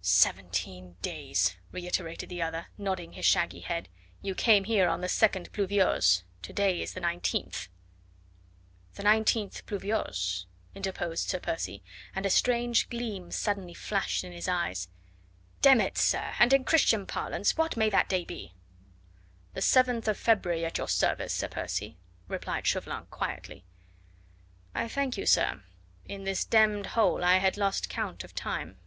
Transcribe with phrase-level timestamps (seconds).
[0.00, 3.90] "Seventeen days," reiterated the other, nodding his shaggy head;
[4.22, 7.68] "you came here on the 2nd of Pluviose, today is the 19th."
[8.94, 11.82] "The 19th Pluviose?" interposed Sir Percy,
[12.14, 14.88] and a strange gleam suddenly flashed in his eyes.
[15.60, 18.54] "Demn it, sir, and in Christian parlance what may that day be?"
[19.52, 23.66] "The 7th of February at your service, Sir Percy," replied Chauvelin quietly.
[24.74, 25.62] "I thank you, sir.
[26.06, 28.78] In this d d hole I had lost count of time."